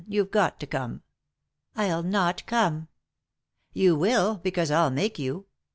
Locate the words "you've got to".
0.07-0.65